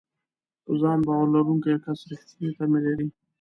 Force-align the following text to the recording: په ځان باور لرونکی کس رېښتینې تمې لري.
په 0.63 0.71
ځان 0.81 0.99
باور 1.07 1.27
لرونکی 1.35 1.75
کس 1.83 1.99
رېښتینې 2.09 2.49
تمې 2.57 2.79
لري. 2.85 3.07